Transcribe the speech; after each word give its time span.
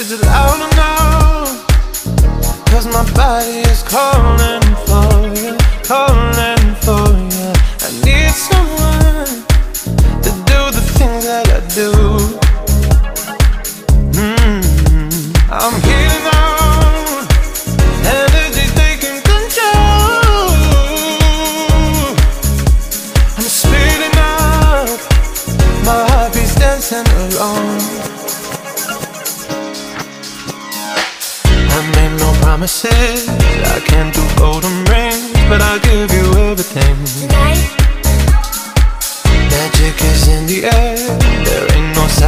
Is 0.00 0.12
it 0.12 0.22
loud 0.22 0.72
enough? 0.72 1.66
Cause 2.66 2.86
my 2.86 3.04
body 3.12 3.60
is 3.68 3.82
calling 3.82 4.62
for 4.86 5.28
you, 5.38 5.58
calling 5.84 6.49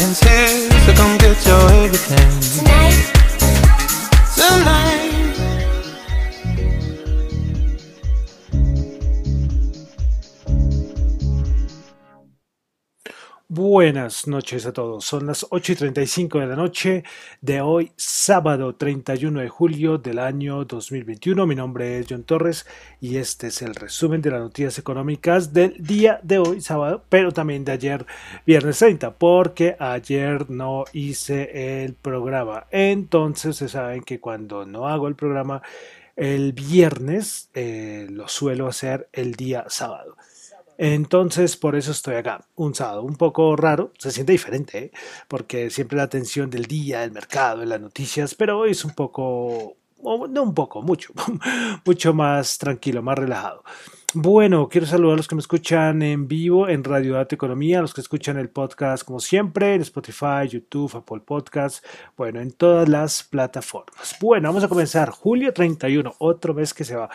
no 0.00 0.14
science 0.14 0.69
Buenas 13.82 14.26
noches 14.26 14.66
a 14.66 14.74
todos. 14.74 15.06
Son 15.06 15.26
las 15.26 15.46
8 15.48 15.72
y 15.72 15.74
35 15.74 16.40
de 16.40 16.46
la 16.46 16.54
noche 16.54 17.02
de 17.40 17.62
hoy, 17.62 17.92
sábado 17.96 18.74
31 18.74 19.40
de 19.40 19.48
julio 19.48 19.96
del 19.96 20.18
año 20.18 20.66
2021. 20.66 21.46
Mi 21.46 21.54
nombre 21.54 21.98
es 21.98 22.06
John 22.06 22.24
Torres 22.24 22.66
y 23.00 23.16
este 23.16 23.46
es 23.46 23.62
el 23.62 23.74
resumen 23.74 24.20
de 24.20 24.32
las 24.32 24.40
noticias 24.40 24.78
económicas 24.78 25.54
del 25.54 25.76
día 25.78 26.20
de 26.22 26.40
hoy, 26.40 26.60
sábado, 26.60 27.02
pero 27.08 27.32
también 27.32 27.64
de 27.64 27.72
ayer, 27.72 28.04
viernes 28.44 28.80
30, 28.80 29.12
porque 29.12 29.76
ayer 29.78 30.50
no 30.50 30.84
hice 30.92 31.82
el 31.82 31.94
programa. 31.94 32.66
Entonces, 32.70 33.56
se 33.56 33.70
saben 33.70 34.02
que 34.02 34.20
cuando 34.20 34.66
no 34.66 34.88
hago 34.88 35.08
el 35.08 35.14
programa 35.14 35.62
el 36.16 36.52
viernes, 36.52 37.48
eh, 37.54 38.06
lo 38.10 38.28
suelo 38.28 38.66
hacer 38.66 39.08
el 39.14 39.36
día 39.36 39.64
sábado. 39.68 40.18
Entonces, 40.82 41.58
por 41.58 41.76
eso 41.76 41.90
estoy 41.90 42.14
acá, 42.14 42.46
un 42.54 42.74
sábado 42.74 43.02
un 43.02 43.16
poco 43.16 43.54
raro, 43.54 43.92
se 43.98 44.10
siente 44.10 44.32
diferente, 44.32 44.78
¿eh? 44.78 44.90
porque 45.28 45.68
siempre 45.68 45.98
la 45.98 46.04
atención 46.04 46.48
del 46.48 46.64
día, 46.64 47.00
del 47.00 47.12
mercado, 47.12 47.60
de 47.60 47.66
las 47.66 47.82
noticias, 47.82 48.34
pero 48.34 48.60
hoy 48.60 48.70
es 48.70 48.82
un 48.86 48.94
poco, 48.94 49.76
no 50.02 50.42
un 50.42 50.54
poco, 50.54 50.80
mucho, 50.80 51.12
mucho 51.84 52.14
más 52.14 52.56
tranquilo, 52.56 53.02
más 53.02 53.18
relajado. 53.18 53.62
Bueno, 54.14 54.70
quiero 54.70 54.86
saludar 54.86 55.12
a 55.12 55.16
los 55.18 55.28
que 55.28 55.34
me 55.34 55.42
escuchan 55.42 56.00
en 56.00 56.26
vivo 56.26 56.66
en 56.66 56.82
Radio 56.82 57.12
Data 57.12 57.34
Economía, 57.34 57.80
a 57.80 57.82
los 57.82 57.92
que 57.92 58.00
escuchan 58.00 58.38
el 58.38 58.48
podcast 58.48 59.04
como 59.04 59.20
siempre, 59.20 59.74
en 59.74 59.82
Spotify, 59.82 60.48
YouTube, 60.48 60.96
Apple 60.96 61.20
Podcasts, 61.20 61.82
bueno, 62.16 62.40
en 62.40 62.52
todas 62.52 62.88
las 62.88 63.22
plataformas. 63.22 64.16
Bueno, 64.18 64.48
vamos 64.48 64.64
a 64.64 64.68
comenzar. 64.68 65.10
Julio 65.10 65.52
31, 65.52 66.14
otro 66.18 66.54
mes 66.54 66.72
que 66.72 66.84
se 66.84 66.96
va. 66.96 67.10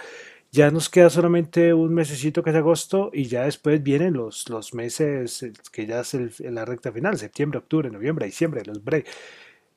Ya 0.55 0.71
nos 0.71 0.87
queda 0.87 1.09
solamente 1.09 1.73
un 1.73 1.93
mesecito 1.93 2.41
que 2.41 2.51
es 2.51 2.55
agosto 2.55 3.09
y 3.11 3.25
ya 3.25 3.43
después 3.43 3.83
vienen 3.83 4.13
los, 4.13 4.47
los 4.47 4.73
meses 4.73 5.45
que 5.69 5.85
ya 5.85 5.99
es 5.99 6.39
la 6.39 6.63
recta 6.63 6.93
final, 6.93 7.17
septiembre, 7.17 7.59
octubre, 7.59 7.89
noviembre, 7.89 8.25
diciembre, 8.25 8.63
los 8.63 8.81
break. 8.81 9.05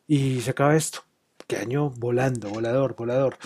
Y 0.06 0.40
se 0.40 0.52
acaba 0.52 0.76
esto. 0.76 1.00
Qué 1.48 1.56
año 1.56 1.90
volando, 1.90 2.48
volador, 2.50 2.94
volador. 2.94 3.38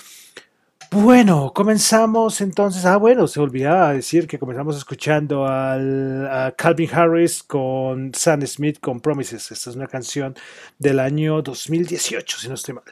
Bueno, 0.90 1.54
comenzamos 1.54 2.42
entonces. 2.42 2.84
Ah, 2.84 2.98
bueno, 2.98 3.26
se 3.26 3.40
olvidaba 3.40 3.94
decir 3.94 4.26
que 4.26 4.38
comenzamos 4.38 4.76
escuchando 4.76 5.46
al, 5.46 6.26
a 6.30 6.52
Calvin 6.52 6.90
Harris 6.92 7.42
con 7.42 8.12
Sam 8.12 8.46
Smith 8.46 8.78
con 8.78 9.00
Promises. 9.00 9.50
Esta 9.50 9.70
es 9.70 9.76
una 9.76 9.86
canción 9.86 10.34
del 10.78 11.00
año 11.00 11.40
2018, 11.40 12.38
si 12.40 12.48
no 12.48 12.54
estoy 12.56 12.74
mal. 12.74 12.84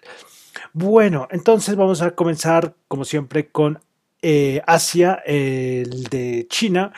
Bueno, 0.72 1.28
entonces 1.30 1.76
vamos 1.76 2.00
a 2.00 2.12
comenzar, 2.12 2.74
como 2.88 3.04
siempre, 3.04 3.50
con 3.50 3.78
eh, 4.22 4.60
Asia, 4.66 5.22
el 5.24 6.04
de 6.04 6.46
China. 6.48 6.92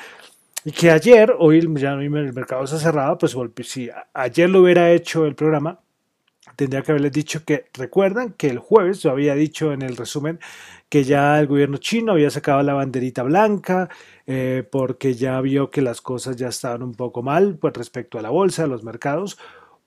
Y 0.64 0.72
que 0.72 0.90
ayer, 0.90 1.34
hoy 1.38 1.60
ya 1.76 1.92
el 1.92 2.10
mercado 2.10 2.62
ha 2.62 2.66
cerrado, 2.66 3.18
pues 3.18 3.34
si 3.64 3.90
ayer 4.14 4.48
lo 4.48 4.62
hubiera 4.62 4.92
hecho 4.92 5.26
el 5.26 5.34
programa, 5.34 5.80
tendría 6.56 6.82
que 6.82 6.92
haberles 6.92 7.12
dicho 7.12 7.44
que 7.44 7.66
recuerdan 7.74 8.32
que 8.34 8.48
el 8.48 8.58
jueves 8.58 9.02
yo 9.02 9.10
había 9.10 9.34
dicho 9.34 9.72
en 9.72 9.82
el 9.82 9.96
resumen 9.96 10.38
que 10.88 11.04
ya 11.04 11.40
el 11.40 11.46
gobierno 11.46 11.78
chino 11.78 12.12
había 12.12 12.30
sacado 12.30 12.62
la 12.62 12.74
banderita 12.74 13.22
blanca 13.22 13.88
eh, 14.26 14.66
porque 14.70 15.14
ya 15.14 15.40
vio 15.40 15.70
que 15.70 15.82
las 15.82 16.00
cosas 16.00 16.36
ya 16.36 16.48
estaban 16.48 16.82
un 16.82 16.94
poco 16.94 17.22
mal 17.22 17.56
pues, 17.58 17.72
respecto 17.74 18.18
a 18.18 18.22
la 18.22 18.30
bolsa, 18.30 18.64
a 18.64 18.66
los 18.66 18.84
mercados. 18.84 19.38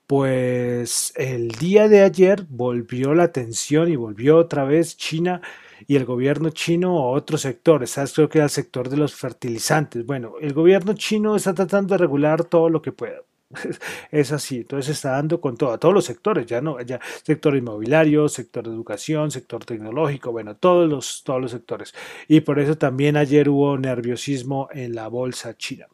Pues 0.06 1.12
el 1.16 1.48
día 1.52 1.88
de 1.88 2.02
ayer 2.02 2.44
volvió 2.48 3.14
la 3.14 3.24
atención 3.24 3.90
y 3.90 3.96
volvió 3.96 4.36
otra 4.36 4.64
vez 4.64 4.96
China 4.96 5.40
y 5.86 5.96
el 5.96 6.04
gobierno 6.04 6.50
chino 6.50 6.98
a 6.98 7.10
otros 7.10 7.42
sectores. 7.42 7.90
¿Sabes? 7.90 8.12
Creo 8.14 8.28
que 8.28 8.40
el 8.40 8.50
sector 8.50 8.88
de 8.88 8.96
los 8.96 9.14
fertilizantes. 9.14 10.04
Bueno, 10.06 10.34
el 10.40 10.52
gobierno 10.52 10.94
chino 10.94 11.36
está 11.36 11.54
tratando 11.54 11.94
de 11.94 11.98
regular 11.98 12.44
todo 12.44 12.68
lo 12.68 12.82
que 12.82 12.92
pueda. 12.92 13.22
Es 14.10 14.32
así, 14.32 14.58
entonces 14.58 14.96
está 14.96 15.12
dando 15.12 15.40
con 15.40 15.56
todo, 15.56 15.72
a 15.72 15.78
todos 15.78 15.94
los 15.94 16.04
sectores, 16.04 16.46
ya 16.46 16.60
no, 16.60 16.80
ya 16.80 17.00
sector 17.22 17.56
inmobiliario, 17.56 18.28
sector 18.28 18.64
de 18.64 18.70
educación, 18.70 19.30
sector 19.30 19.64
tecnológico, 19.64 20.32
bueno, 20.32 20.56
todos 20.56 20.88
los, 20.88 21.22
todos 21.24 21.40
los 21.40 21.50
sectores. 21.50 21.94
Y 22.28 22.40
por 22.40 22.58
eso 22.58 22.76
también 22.76 23.16
ayer 23.16 23.48
hubo 23.48 23.78
nerviosismo 23.78 24.68
en 24.72 24.94
la 24.94 25.08
bolsa 25.08 25.56
china. 25.56 25.86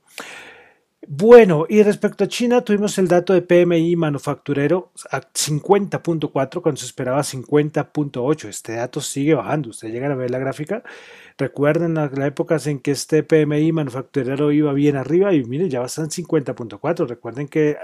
Bueno, 1.08 1.66
y 1.68 1.82
respecto 1.82 2.24
a 2.24 2.28
China, 2.28 2.60
tuvimos 2.62 2.96
el 2.96 3.08
dato 3.08 3.32
de 3.32 3.42
PMI 3.42 3.96
manufacturero 3.96 4.92
a 5.10 5.20
50.4 5.20 6.62
cuando 6.62 6.78
se 6.78 6.86
esperaba 6.86 7.20
50.8. 7.22 8.48
Este 8.48 8.74
dato 8.74 9.00
sigue 9.00 9.34
bajando. 9.34 9.70
Ustedes 9.70 9.92
llegan 9.92 10.12
a 10.12 10.14
ver 10.14 10.30
la 10.30 10.38
gráfica. 10.38 10.84
Recuerden 11.36 11.94
las 11.94 12.12
épocas 12.18 12.66
en 12.68 12.78
que 12.78 12.92
este 12.92 13.24
PMI 13.24 13.72
manufacturero 13.72 14.52
iba 14.52 14.72
bien 14.72 14.96
arriba 14.96 15.34
y 15.34 15.44
miren, 15.44 15.70
ya 15.70 15.80
va 15.80 15.86
en 15.86 16.10
50.4. 16.10 17.06
Recuerden 17.08 17.48
que 17.48 17.76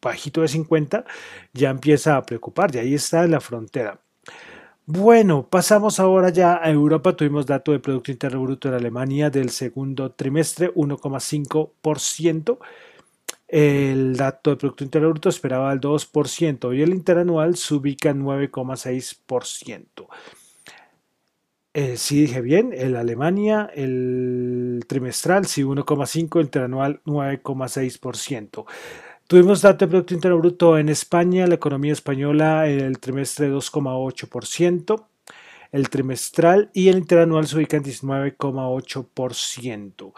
bajito 0.00 0.42
de 0.42 0.48
50 0.48 1.04
ya 1.52 1.70
empieza 1.70 2.16
a 2.16 2.22
preocupar, 2.24 2.74
y 2.74 2.78
ahí 2.78 2.94
está 2.94 3.26
la 3.26 3.40
frontera. 3.40 4.00
Bueno, 4.92 5.46
pasamos 5.48 6.00
ahora 6.00 6.30
ya 6.30 6.58
a 6.60 6.68
Europa. 6.68 7.14
Tuvimos 7.14 7.46
dato 7.46 7.70
de 7.70 7.78
Producto 7.78 8.10
Interno 8.10 8.42
Bruto 8.42 8.66
en 8.66 8.74
Alemania 8.74 9.30
del 9.30 9.50
segundo 9.50 10.10
trimestre, 10.10 10.74
1,5%. 10.74 12.58
El 13.46 14.16
dato 14.16 14.50
de 14.50 14.56
Producto 14.56 14.82
Interno 14.82 15.10
Bruto 15.10 15.28
esperaba 15.28 15.72
el 15.72 15.80
2% 15.80 16.76
y 16.76 16.82
el 16.82 16.90
interanual 16.92 17.56
se 17.56 17.74
ubica 17.74 18.10
en 18.10 18.24
9,6%. 18.24 20.08
Eh, 21.72 21.96
sí 21.96 22.22
dije 22.22 22.40
bien, 22.40 22.72
el 22.76 22.96
Alemania, 22.96 23.70
el 23.72 24.84
trimestral 24.88 25.46
sí 25.46 25.62
1,5, 25.62 26.40
el 26.40 26.46
interanual 26.46 27.00
9,6%. 27.04 28.66
Tuvimos 29.30 29.62
dato 29.62 29.84
de 29.84 29.90
Producto 29.90 30.14
Interno 30.14 30.38
Bruto 30.38 30.76
en 30.76 30.88
España, 30.88 31.46
la 31.46 31.54
economía 31.54 31.92
española 31.92 32.66
el 32.66 32.98
trimestre 32.98 33.48
2,8%, 33.48 35.06
el 35.70 35.88
trimestral 35.88 36.68
y 36.74 36.88
el 36.88 36.98
interanual 36.98 37.46
se 37.46 37.56
ubica 37.56 37.76
en 37.76 37.84
19,8%. 37.84 40.12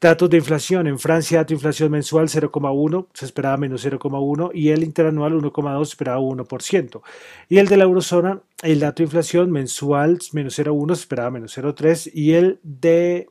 Datos 0.00 0.28
de 0.28 0.38
inflación. 0.38 0.88
En 0.88 0.98
Francia, 0.98 1.38
dato 1.38 1.50
de 1.50 1.54
inflación 1.54 1.92
mensual 1.92 2.26
0,1, 2.26 3.06
se 3.14 3.26
esperaba 3.26 3.56
menos 3.58 3.86
0,1 3.86 4.50
y 4.52 4.70
el 4.70 4.82
interanual 4.82 5.34
1,2 5.34 5.84
se 5.84 5.90
esperaba 5.90 6.18
1%. 6.18 7.00
Y 7.48 7.58
el 7.58 7.68
de 7.68 7.76
la 7.76 7.84
eurozona, 7.84 8.42
el 8.64 8.80
dato 8.80 8.96
de 8.96 9.04
inflación 9.04 9.52
mensual 9.52 10.18
menos 10.32 10.58
0,1 10.58 10.96
se 10.96 11.02
esperaba 11.02 11.30
menos 11.30 11.56
0,3 11.56 12.10
y 12.12 12.32
el 12.32 12.58
de 12.64 13.28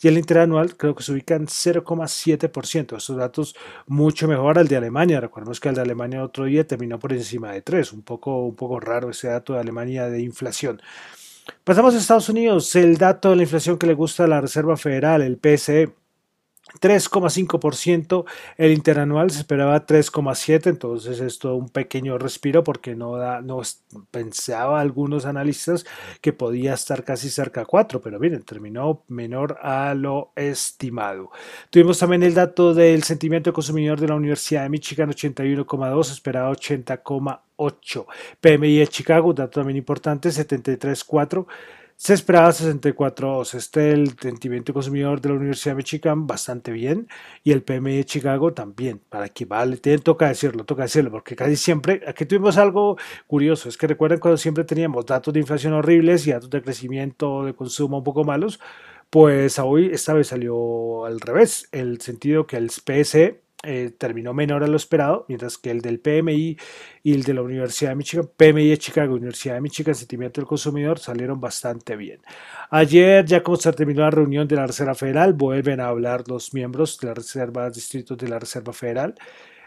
y 0.00 0.08
el 0.08 0.18
interanual 0.18 0.76
creo 0.76 0.94
que 0.94 1.02
se 1.02 1.12
ubica 1.12 1.34
en 1.34 1.46
0,7%. 1.46 2.96
Estos 2.96 3.16
datos 3.16 3.56
mucho 3.86 4.28
mejor 4.28 4.58
al 4.58 4.68
de 4.68 4.76
Alemania. 4.76 5.20
Recordemos 5.20 5.60
que 5.60 5.68
el 5.68 5.74
de 5.74 5.82
Alemania 5.82 6.24
otro 6.24 6.44
día 6.44 6.66
terminó 6.66 6.98
por 6.98 7.12
encima 7.12 7.52
de 7.52 7.62
3. 7.62 7.92
Un 7.92 8.02
poco, 8.02 8.44
un 8.44 8.54
poco 8.54 8.80
raro 8.80 9.10
ese 9.10 9.28
dato 9.28 9.54
de 9.54 9.60
Alemania 9.60 10.08
de 10.08 10.20
inflación. 10.22 10.80
Pasamos 11.62 11.94
a 11.94 11.98
Estados 11.98 12.28
Unidos. 12.28 12.74
El 12.76 12.96
dato 12.96 13.30
de 13.30 13.36
la 13.36 13.42
inflación 13.42 13.78
que 13.78 13.86
le 13.86 13.94
gusta 13.94 14.24
a 14.24 14.28
la 14.28 14.40
Reserva 14.40 14.76
Federal, 14.76 15.22
el 15.22 15.38
PSE 15.38 15.92
3,5%, 16.80 18.24
el 18.56 18.72
interanual 18.72 19.30
se 19.30 19.40
esperaba 19.40 19.86
3,7%, 19.86 20.66
entonces 20.68 21.20
esto 21.20 21.54
un 21.54 21.68
pequeño 21.68 22.18
respiro 22.18 22.64
porque 22.64 22.94
no, 22.94 23.16
da, 23.16 23.40
no 23.40 23.62
pensaba 24.10 24.80
algunos 24.80 25.24
analistas 25.24 25.84
que 26.20 26.32
podía 26.32 26.74
estar 26.74 27.04
casi 27.04 27.30
cerca 27.30 27.62
a 27.62 27.64
4, 27.64 28.00
pero 28.00 28.18
miren, 28.18 28.42
terminó 28.42 29.02
menor 29.08 29.58
a 29.62 29.94
lo 29.94 30.32
estimado. 30.36 31.30
Tuvimos 31.70 31.98
también 31.98 32.22
el 32.22 32.34
dato 32.34 32.74
del 32.74 33.02
sentimiento 33.04 33.50
de 33.50 33.54
consumidor 33.54 34.00
de 34.00 34.08
la 34.08 34.16
Universidad 34.16 34.64
de 34.64 34.68
Michigan, 34.68 35.10
81,2, 35.10 36.10
esperaba 36.10 36.50
80,8. 36.50 38.06
PMI 38.40 38.78
de 38.78 38.88
Chicago, 38.88 39.32
dato 39.32 39.60
también 39.60 39.76
importante, 39.76 40.28
73,4 40.28 41.46
se 41.96 42.14
esperaba 42.14 42.52
64 42.52 43.42
Este 43.42 43.92
el 43.92 44.18
sentimiento 44.18 44.74
consumidor 44.74 45.20
de 45.20 45.28
la 45.30 45.36
Universidad 45.36 45.72
de 45.72 45.76
Michigan 45.76 46.26
bastante 46.26 46.72
bien 46.72 47.08
y 47.42 47.52
el 47.52 47.62
PMI 47.62 47.96
de 47.96 48.04
Chicago 48.04 48.52
también. 48.52 49.00
Para 49.08 49.28
que 49.28 49.44
vale, 49.44 49.76
toca 49.98 50.28
decirlo, 50.28 50.64
toca 50.64 50.82
decirlo, 50.82 51.10
porque 51.10 51.36
casi 51.36 51.56
siempre 51.56 52.02
aquí 52.06 52.26
tuvimos 52.26 52.58
algo 52.58 52.96
curioso. 53.26 53.68
Es 53.68 53.76
que 53.76 53.86
recuerden 53.86 54.20
cuando 54.20 54.36
siempre 54.36 54.64
teníamos 54.64 55.06
datos 55.06 55.32
de 55.32 55.40
inflación 55.40 55.72
horribles 55.72 56.26
y 56.26 56.32
datos 56.32 56.50
de 56.50 56.62
crecimiento 56.62 57.44
de 57.44 57.54
consumo 57.54 57.98
un 57.98 58.04
poco 58.04 58.24
malos. 58.24 58.60
Pues 59.10 59.58
hoy 59.60 59.90
esta 59.92 60.12
vez 60.12 60.28
salió 60.28 61.04
al 61.04 61.20
revés, 61.20 61.68
el 61.72 62.00
sentido 62.00 62.46
que 62.46 62.56
el 62.56 62.70
PSE 62.70 63.43
eh, 63.64 63.94
terminó 63.96 64.34
menor 64.34 64.62
a 64.62 64.66
lo 64.66 64.76
esperado, 64.76 65.24
mientras 65.28 65.58
que 65.58 65.70
el 65.70 65.80
del 65.80 66.00
PMI 66.00 66.56
y 67.02 67.14
el 67.14 67.22
de 67.22 67.34
la 67.34 67.42
Universidad 67.42 67.90
de 67.90 67.96
Michigan, 67.96 68.30
PMI 68.36 68.68
de 68.68 68.78
Chicago, 68.78 69.14
Universidad 69.14 69.54
de 69.54 69.60
Michigan, 69.60 69.94
Sentimiento 69.94 70.40
del 70.40 70.48
Consumidor, 70.48 70.98
salieron 70.98 71.40
bastante 71.40 71.96
bien. 71.96 72.20
Ayer, 72.70 73.24
ya 73.24 73.42
como 73.42 73.56
se 73.56 73.72
terminó 73.72 74.02
la 74.02 74.10
reunión 74.10 74.46
de 74.48 74.56
la 74.56 74.66
Reserva 74.66 74.94
Federal, 74.94 75.32
vuelven 75.34 75.80
a 75.80 75.88
hablar 75.88 76.24
los 76.28 76.54
miembros 76.54 76.98
de 76.98 77.08
la 77.08 77.14
Reserva, 77.14 77.70
distritos 77.70 78.18
de 78.18 78.28
la 78.28 78.38
Reserva 78.38 78.72
Federal. 78.72 79.14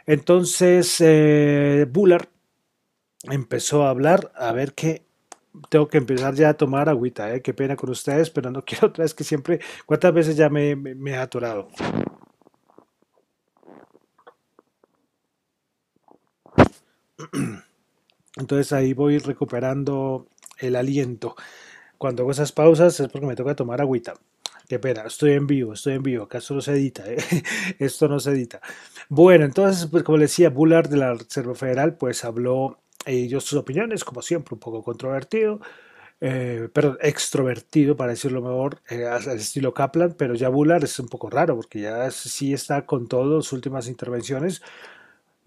Entonces, 0.05 0.95
eh, 0.99 1.85
Bullard 1.89 2.27
empezó 3.23 3.83
a 3.83 3.89
hablar, 3.89 4.31
a 4.35 4.51
ver 4.53 4.73
qué 4.73 5.05
tengo 5.69 5.87
que 5.87 5.97
empezar 5.97 6.33
ya 6.35 6.49
a 6.49 6.53
tomar 6.55 6.89
agüita, 6.89 7.33
¿eh? 7.33 7.41
qué 7.41 7.53
pena 7.53 7.75
con 7.75 7.89
ustedes, 7.89 8.29
pero 8.29 8.51
no 8.51 8.61
quiero 8.65 8.87
otra 8.87 9.03
vez 9.03 9.13
que 9.13 9.23
siempre, 9.23 9.59
¿cuántas 9.85 10.13
veces 10.13 10.35
ya 10.35 10.49
me, 10.49 10.75
me, 10.75 10.95
me 10.95 11.11
he 11.11 11.17
atorado? 11.17 11.69
Entonces 18.37 18.73
ahí 18.73 18.93
voy 18.93 19.17
recuperando 19.17 20.27
el 20.59 20.75
aliento. 20.75 21.35
Cuando 21.97 22.23
hago 22.23 22.31
esas 22.31 22.51
pausas 22.51 22.99
es 22.99 23.07
porque 23.09 23.27
me 23.27 23.35
toca 23.35 23.55
tomar 23.55 23.81
agüita. 23.81 24.13
Qué 24.67 24.79
pena, 24.79 25.03
estoy 25.07 25.31
en 25.31 25.47
vivo, 25.47 25.73
estoy 25.73 25.93
en 25.93 26.03
vivo, 26.03 26.25
acá 26.25 26.39
esto 26.39 26.53
no 26.53 26.61
se 26.61 26.73
edita, 26.73 27.03
¿eh? 27.09 27.17
esto 27.79 28.09
no 28.09 28.19
se 28.19 28.31
edita. 28.31 28.59
Bueno, 29.07 29.45
entonces, 29.45 29.87
pues 29.89 30.03
como 30.03 30.17
decía, 30.17 30.49
Bullard 30.49 30.89
de 30.89 30.97
la 30.97 31.13
Reserva 31.13 31.55
Federal, 31.55 31.95
pues 31.95 32.25
habló, 32.25 32.81
ellos 33.05 33.45
sus 33.45 33.59
opiniones, 33.59 34.03
como 34.03 34.21
siempre, 34.21 34.55
un 34.55 34.59
poco 34.59 34.83
controvertido, 34.83 35.61
eh, 36.19 36.67
pero 36.73 36.97
extrovertido, 36.99 37.95
para 37.95 38.11
decirlo 38.11 38.41
mejor, 38.41 38.81
eh, 38.89 39.05
al 39.05 39.25
estilo 39.37 39.73
Kaplan, 39.73 40.15
pero 40.17 40.35
ya 40.35 40.49
Bullard 40.49 40.83
es 40.83 40.99
un 40.99 41.07
poco 41.07 41.29
raro, 41.29 41.55
porque 41.55 41.79
ya 41.81 42.11
sí 42.11 42.53
está 42.53 42.85
con 42.85 43.07
todas 43.07 43.45
sus 43.45 43.53
últimas 43.53 43.87
intervenciones, 43.87 44.61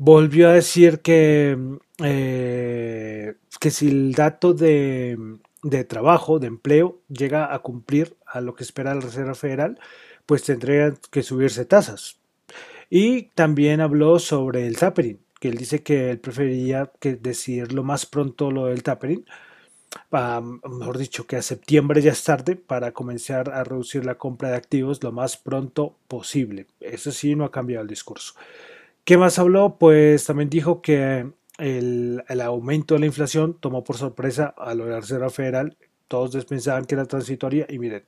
volvió 0.00 0.48
a 0.48 0.54
decir 0.54 1.00
que, 1.00 1.58
eh, 2.02 3.34
que 3.60 3.70
si 3.70 3.88
el 3.88 4.14
dato 4.14 4.54
de, 4.54 5.18
de, 5.62 5.84
trabajo, 5.84 6.38
de 6.38 6.46
empleo, 6.46 7.02
llega 7.10 7.54
a 7.54 7.58
cumplir 7.58 8.16
a 8.26 8.40
lo 8.40 8.54
que 8.54 8.64
espera 8.64 8.94
la 8.94 9.02
Reserva 9.02 9.34
Federal, 9.34 9.78
pues 10.24 10.42
tendrían 10.42 10.98
que 11.10 11.22
subirse 11.22 11.66
tasas. 11.66 12.18
Y 12.88 13.24
también 13.34 13.82
habló 13.82 14.18
sobre 14.18 14.66
el 14.66 14.78
tapering, 14.78 15.20
que 15.38 15.48
él 15.48 15.58
dice 15.58 15.82
que 15.82 16.10
él 16.12 16.18
preferiría 16.18 16.90
que 16.98 17.16
decidir 17.16 17.72
lo 17.74 17.84
más 17.84 18.06
pronto 18.06 18.50
lo 18.50 18.66
del 18.66 18.82
tapering, 18.82 19.26
mejor 20.10 20.96
dicho, 20.96 21.26
que 21.26 21.36
a 21.36 21.42
septiembre 21.42 22.00
ya 22.00 22.12
es 22.12 22.24
tarde 22.24 22.56
para 22.56 22.92
comenzar 22.92 23.50
a 23.50 23.64
reducir 23.64 24.06
la 24.06 24.16
compra 24.16 24.48
de 24.50 24.56
activos 24.56 25.02
lo 25.02 25.12
más 25.12 25.36
pronto 25.36 25.94
posible. 26.08 26.68
Eso 26.80 27.12
sí, 27.12 27.34
no 27.34 27.44
ha 27.44 27.50
cambiado 27.50 27.82
el 27.82 27.88
discurso. 27.88 28.32
¿Qué 29.10 29.18
más 29.18 29.40
habló? 29.40 29.76
Pues 29.76 30.24
también 30.24 30.48
dijo 30.48 30.82
que 30.82 31.32
el, 31.58 32.22
aumento 32.44 32.94
de 32.94 33.00
la 33.00 33.06
inflación 33.06 33.54
tomó 33.58 33.82
por 33.82 33.96
sorpresa 33.96 34.54
a 34.56 34.72
la 34.72 35.00
Reserva 35.00 35.30
Federal. 35.30 35.76
Todos 36.06 36.44
pensaban 36.44 36.84
que 36.84 36.94
era 36.94 37.04
transitoria 37.06 37.66
y 37.68 37.80
miren. 37.80 38.04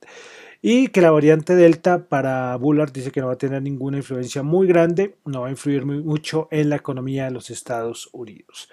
Y 0.61 0.87
que 0.91 1.01
la 1.01 1.11
variante 1.11 1.57
Delta 1.57 2.07
para 2.07 2.55
Bullard 2.55 2.93
dice 2.93 3.11
que 3.11 3.21
no 3.21 3.27
va 3.27 3.33
a 3.33 3.37
tener 3.37 3.61
ninguna 3.63 3.97
influencia 3.97 4.45
muy 4.45 4.69
grande, 4.69 5.17
no 5.25 5.41
va 5.41 5.49
a 5.49 5.51
influir 5.51 5.85
muy, 5.85 6.05
mucho 6.05 6.47
en 6.53 6.71
la 6.71 6.77
economía 6.77 7.25
de 7.25 7.33
los 7.33 7.51
Estados 7.51 8.09
Unidos. 8.13 8.71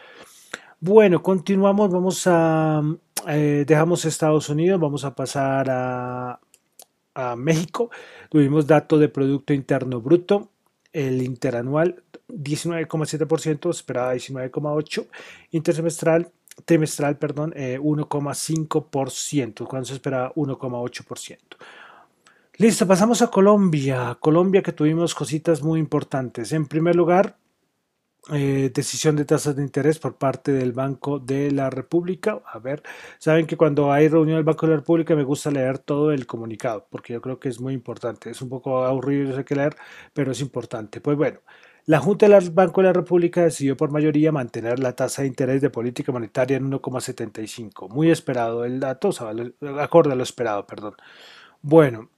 Bueno, 0.79 1.23
continuamos, 1.23 1.89
vamos 1.89 2.27
a, 2.27 2.83
eh, 3.27 3.63
dejamos 3.65 4.05
Estados 4.05 4.49
Unidos, 4.49 4.79
vamos 4.79 5.03
a 5.03 5.15
pasar 5.15 5.67
a, 5.71 6.39
a 7.15 7.35
México, 7.35 7.89
Tuvimos 8.29 8.67
dato 8.67 8.99
de 8.99 9.09
Producto 9.09 9.51
Interno 9.51 9.99
Bruto, 9.99 10.51
el 10.93 11.23
interanual 11.23 12.03
19,7%, 12.29 13.69
esperaba 13.69 14.13
19,8%, 14.15 15.07
intersemestral, 15.51 16.31
trimestral, 16.65 17.17
perdón, 17.17 17.53
eh, 17.55 17.79
1,5%, 17.79 19.67
cuando 19.67 19.85
se 19.85 19.93
esperaba 19.93 20.31
1,8%. 20.35 21.57
Listo, 22.57 22.85
pasamos 22.85 23.21
a 23.21 23.27
Colombia. 23.27 24.17
Colombia 24.19 24.61
que 24.61 24.73
tuvimos 24.73 25.15
cositas 25.15 25.63
muy 25.63 25.79
importantes. 25.79 26.51
En 26.51 26.67
primer 26.67 26.95
lugar, 26.95 27.37
eh, 28.31 28.69
decisión 28.73 29.15
de 29.15 29.25
tasas 29.25 29.55
de 29.55 29.63
interés 29.63 29.97
por 29.97 30.17
parte 30.17 30.51
del 30.51 30.73
Banco 30.73 31.19
de 31.19 31.51
la 31.51 31.69
República. 31.69 32.41
A 32.45 32.59
ver, 32.59 32.83
saben 33.17 33.47
que 33.47 33.57
cuando 33.57 33.91
hay 33.91 34.07
reunión 34.09 34.35
del 34.37 34.43
Banco 34.43 34.65
de 34.65 34.73
la 34.73 34.79
República 34.79 35.15
me 35.15 35.23
gusta 35.23 35.49
leer 35.51 35.79
todo 35.79 36.11
el 36.11 36.27
comunicado, 36.27 36.85
porque 36.91 37.13
yo 37.13 37.21
creo 37.21 37.39
que 37.39 37.49
es 37.49 37.59
muy 37.61 37.73
importante. 37.73 38.29
Es 38.29 38.41
un 38.41 38.49
poco 38.49 38.83
aburrido, 38.85 39.29
yo 39.29 39.35
sé 39.37 39.45
que 39.45 39.55
leer, 39.55 39.75
pero 40.13 40.31
es 40.31 40.41
importante. 40.41 41.01
Pues 41.01 41.17
bueno, 41.17 41.39
la 41.85 41.99
Junta 41.99 42.27
del 42.27 42.51
Banco 42.51 42.81
de 42.81 42.87
la 42.87 42.93
República 42.93 43.43
decidió 43.43 43.75
por 43.75 43.91
mayoría 43.91 44.31
mantener 44.31 44.79
la 44.79 44.95
tasa 44.95 45.21
de 45.21 45.27
interés 45.27 45.61
de 45.61 45.69
política 45.69 46.11
monetaria 46.11 46.57
en 46.57 46.69
1,75. 46.69 47.89
Muy 47.89 48.11
esperado 48.11 48.65
el 48.65 48.79
dato, 48.79 49.09
acorde 49.79 50.11
a 50.11 50.15
lo 50.15 50.23
esperado, 50.23 50.65
perdón. 50.67 50.95
Bueno, 51.61 52.09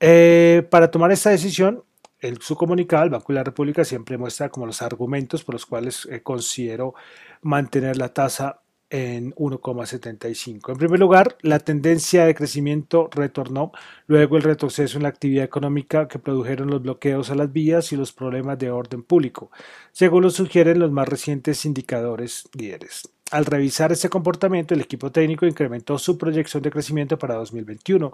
eh, 0.00 0.66
para 0.70 0.90
tomar 0.90 1.10
esta 1.12 1.30
decisión, 1.30 1.82
en 2.20 2.40
su 2.40 2.56
comunicado, 2.56 3.04
el 3.04 3.10
Banco 3.10 3.32
de 3.32 3.38
la 3.38 3.44
República 3.44 3.84
siempre 3.84 4.18
muestra 4.18 4.48
como 4.48 4.66
los 4.66 4.82
argumentos 4.82 5.44
por 5.44 5.54
los 5.54 5.66
cuales 5.66 6.06
eh, 6.10 6.22
considero 6.22 6.94
mantener 7.42 7.96
la 7.96 8.12
tasa 8.12 8.60
en 8.90 9.34
1,75. 9.34 10.72
En 10.72 10.78
primer 10.78 11.00
lugar, 11.00 11.36
la 11.42 11.58
tendencia 11.58 12.24
de 12.24 12.34
crecimiento 12.34 13.08
retornó, 13.12 13.72
luego 14.06 14.36
el 14.36 14.42
retroceso 14.42 14.96
en 14.96 15.02
la 15.02 15.10
actividad 15.10 15.44
económica 15.44 16.08
que 16.08 16.18
produjeron 16.18 16.70
los 16.70 16.82
bloqueos 16.82 17.30
a 17.30 17.34
las 17.34 17.52
vías 17.52 17.92
y 17.92 17.96
los 17.96 18.12
problemas 18.12 18.58
de 18.58 18.70
orden 18.70 19.02
público, 19.02 19.50
según 19.92 20.22
lo 20.22 20.30
sugieren 20.30 20.78
los 20.78 20.90
más 20.90 21.08
recientes 21.08 21.64
indicadores 21.64 22.48
líderes. 22.54 23.08
Al 23.30 23.44
revisar 23.44 23.92
este 23.92 24.08
comportamiento, 24.08 24.72
el 24.72 24.80
equipo 24.80 25.12
técnico 25.12 25.44
incrementó 25.44 25.98
su 25.98 26.16
proyección 26.16 26.62
de 26.62 26.70
crecimiento 26.70 27.18
para 27.18 27.34
2021 27.34 28.10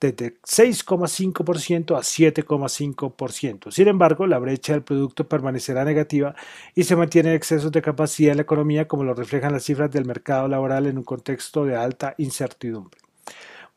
desde 0.00 0.40
6,5% 0.40 1.96
a 1.96 2.00
7,5%. 2.00 3.70
Sin 3.70 3.86
embargo, 3.86 4.26
la 4.26 4.40
brecha 4.40 4.72
del 4.72 4.82
producto 4.82 5.28
permanecerá 5.28 5.84
negativa 5.84 6.34
y 6.74 6.82
se 6.82 6.96
mantiene 6.96 7.34
excesos 7.34 7.70
de 7.70 7.80
capacidad 7.80 8.32
en 8.32 8.38
la 8.38 8.42
economía, 8.42 8.88
como 8.88 9.04
lo 9.04 9.14
reflejan 9.14 9.52
las 9.52 9.62
cifras 9.62 9.92
del 9.92 10.04
mercado 10.04 10.48
laboral 10.48 10.86
en 10.86 10.98
un 10.98 11.04
contexto 11.04 11.64
de 11.64 11.76
alta 11.76 12.16
incertidumbre. 12.18 12.98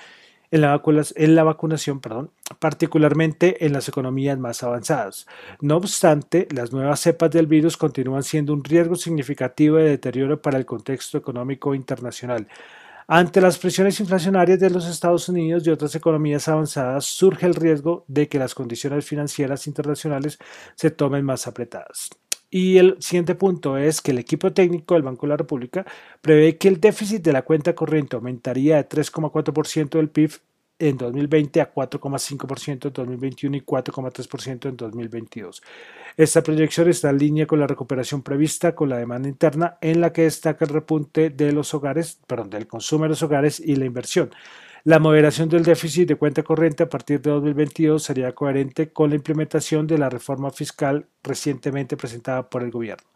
en 0.52 0.62
la, 0.62 0.80
en 1.16 1.36
la 1.36 1.44
vacunación, 1.44 2.00
perdón, 2.00 2.30
particularmente 2.60 3.66
en 3.66 3.74
las 3.74 3.90
economías 3.90 4.38
más 4.38 4.62
avanzadas. 4.62 5.26
No 5.62 5.78
obstante, 5.78 6.48
las 6.54 6.74
nuevas 6.74 7.00
cepas 7.00 7.32
del 7.32 7.48
virus 7.48 7.76
continúan 7.76 8.22
siendo 8.22 8.54
un 8.54 8.64
riesgo 8.64 8.96
significativo 8.96 9.78
de 9.78 9.90
deterioro 9.90 10.40
para 10.40 10.60
el 10.60 10.68
contexto 10.68 11.18
económico 11.18 11.74
internacional. 11.74 12.48
Ante 13.08 13.42
las 13.42 13.58
presiones 13.58 14.00
inflacionarias 14.00 14.60
de 14.60 14.70
los 14.70 14.88
Estados 14.88 15.28
Unidos 15.28 15.66
y 15.66 15.72
otras 15.72 15.96
economías 15.96 16.48
avanzadas, 16.48 17.06
surge 17.06 17.48
el 17.48 17.56
riesgo 17.56 18.06
de 18.08 18.28
que 18.28 18.38
las 18.38 18.54
condiciones 18.54 19.06
financieras 19.06 19.66
internacionales 19.66 20.38
se 20.76 20.92
tomen 20.92 21.26
más 21.26 21.48
apretadas. 21.48 22.12
Y 22.54 22.78
el 22.78 22.98
siguiente 23.00 23.34
punto 23.34 23.78
es 23.78 24.02
que 24.02 24.12
el 24.12 24.20
equipo 24.20 24.52
técnico 24.52 24.94
del 24.94 25.04
Banco 25.04 25.26
de 25.26 25.30
la 25.30 25.38
República 25.38 25.86
prevé 26.22 26.58
que 26.58 26.68
el 26.68 26.82
déficit 26.82 27.24
de 27.24 27.32
la 27.32 27.44
cuenta 27.44 27.74
corriente 27.74 28.18
aumentaría 28.18 28.76
de 28.76 28.90
3,4% 28.90 29.90
del 29.92 30.10
PIB 30.10 30.34
en 30.78 30.98
2020 30.98 31.62
a 31.62 31.74
4,5% 31.74 32.88
en 32.88 32.94
2021 32.94 33.56
y 33.56 33.62
4,3% 33.62 34.68
en 34.68 34.76
2022. 34.76 35.64
Esta 36.18 36.44
proyección 36.44 36.90
está 36.90 37.10
en 37.12 37.20
línea 37.20 37.48
con 37.48 37.60
la 37.60 37.68
recuperación 37.68 38.22
prevista 38.22 38.76
con 38.76 38.90
la 38.90 38.98
demanda 38.98 39.30
interna 39.30 39.78
en 39.80 40.02
la 40.02 40.12
que 40.12 40.24
destaca 40.24 40.66
el 40.66 40.72
repunte 40.72 41.30
de 41.30 41.54
los 41.54 41.74
hogares, 41.74 42.20
perdón, 42.28 42.50
del 42.50 42.68
consumo 42.68 43.04
de 43.04 43.10
los 43.10 43.24
hogares 43.24 43.62
y 43.62 43.78
la 43.78 43.86
inversión. 43.86 44.30
La 44.84 44.98
moderación 44.98 45.48
del 45.48 45.64
déficit 45.64 46.08
de 46.08 46.16
cuenta 46.16 46.42
corriente 46.42 46.82
a 46.82 46.90
partir 46.90 47.22
de 47.22 47.30
2022 47.30 48.02
sería 48.02 48.34
coherente 48.34 48.92
con 48.92 49.12
la 49.12 49.16
implementación 49.16 49.86
de 49.86 50.00
la 50.00 50.10
reforma 50.10 50.50
fiscal 50.50 51.06
recientemente 51.22 51.96
presentada 51.96 52.50
por 52.50 52.64
el 52.64 52.72
gobierno. 52.72 53.08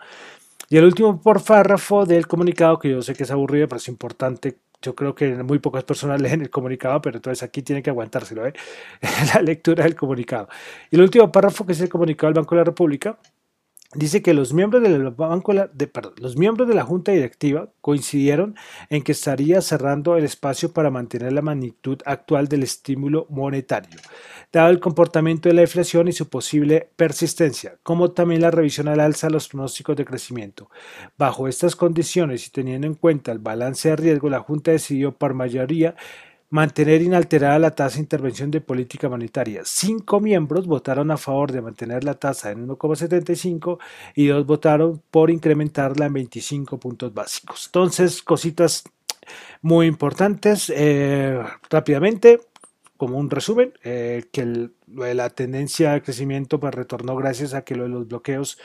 Y 0.70 0.78
el 0.78 0.86
último 0.86 1.20
por 1.20 1.44
párrafo 1.44 2.06
del 2.06 2.28
comunicado, 2.28 2.78
que 2.78 2.92
yo 2.92 3.02
sé 3.02 3.16
que 3.16 3.24
es 3.24 3.32
aburrido, 3.32 3.68
pero 3.68 3.78
es 3.78 3.88
importante. 3.88 4.60
Yo 4.80 4.94
creo 4.94 5.16
que 5.16 5.28
muy 5.44 5.58
pocas 5.58 5.84
personas 5.84 6.22
leen 6.22 6.42
el 6.42 6.52
comunicado, 6.52 7.02
pero 7.02 7.18
entonces 7.18 7.42
aquí 7.42 7.64
tiene 7.64 7.82
que 7.82 7.90
aguantárselo, 7.90 8.46
¿eh? 8.46 8.54
la 9.34 9.42
lectura 9.42 9.86
del 9.86 9.96
comunicado. 9.96 10.48
Y 10.92 10.98
el 10.98 11.02
último 11.02 11.32
párrafo, 11.32 11.66
que 11.66 11.72
es 11.72 11.82
el 11.82 11.90
comunicado 11.90 12.32
del 12.32 12.42
Banco 12.42 12.54
de 12.54 12.60
la 12.62 12.66
República, 12.66 13.18
dice 13.96 14.22
que 14.22 14.34
los 14.34 14.54
miembros, 14.54 14.84
de 14.84 16.74
la 16.74 16.84
Junta 16.84 17.12
Directiva 17.12 17.70
coincidieron 17.82 18.56
en 18.90 19.04
que 19.04 19.12
estaría 19.12 19.62
cerrando 19.62 20.18
el 20.18 20.24
espacio 20.24 20.72
para 20.74 20.92
mantener 20.92 21.34
la 21.34 21.42
magnitud 21.42 22.00
actual 22.06 22.48
del 22.48 22.64
estímulo 22.64 23.28
monetario, 23.30 24.00
dado 24.52 24.70
el 24.70 24.80
comportamiento 24.80 25.50
de 25.50 25.56
la 25.56 25.62
inflación 25.62 26.08
y 26.08 26.14
su 26.14 26.30
posible 26.30 26.90
persistencia, 26.96 27.78
como 27.84 28.12
también 28.12 28.42
la 28.42 28.52
revisión 28.52 28.88
al 28.88 29.00
alza 29.00 29.28
de 29.28 29.34
los 29.34 29.48
pronósticos 29.48 29.96
de 29.96 30.06
crecimiento. 30.06 30.70
Bajo 31.18 31.48
estas 31.48 31.76
condiciones 31.76 32.48
y 32.48 32.52
teniendo 32.52 32.88
en 32.88 32.96
cuenta 32.96 33.32
el 33.32 33.40
balance 33.40 33.90
de 33.90 33.96
riesgo, 33.96 34.30
la 34.30 34.40
Junta 34.40 34.72
decidió 34.72 35.12
por 35.12 35.34
mayoría 35.34 35.96
mantener 36.50 37.02
inalterada 37.02 37.60
la 37.60 37.72
tasa 37.72 37.96
de 37.96 38.02
intervención 38.02 38.52
de 38.52 38.62
política 38.62 39.10
monetaria. 39.10 39.62
Cinco 39.66 40.20
miembros 40.20 40.68
votaron 40.68 41.12
a 41.12 41.18
favor 41.18 41.52
de 41.52 41.62
mantener 41.62 42.04
la 42.04 42.16
tasa 42.16 42.52
en 42.52 42.68
1,75 42.68 43.80
y 44.16 44.28
dos 44.28 44.46
votaron 44.46 45.02
por 45.12 45.30
incrementarla 45.32 46.06
en 46.06 46.14
25 46.14 46.80
puntos 46.80 47.14
básicos. 47.14 47.66
Entonces, 47.68 48.22
cositas 48.22 48.84
muy 49.62 49.88
importantes. 49.88 50.72
Eh, 50.76 51.42
rápidamente, 51.70 52.40
como 52.98 53.18
un 53.18 53.30
resumen, 53.30 53.74
eh, 53.84 54.26
que 54.32 54.70
la 54.88 55.30
tendencia 55.30 55.94
de 55.94 56.02
crecimiento 56.02 56.60
pues, 56.60 56.74
retornó 56.74 57.16
gracias 57.16 57.54
a 57.54 57.64
que 57.64 57.76
lo 57.76 57.84
de 57.84 57.90
los 57.90 58.08
bloqueos 58.08 58.58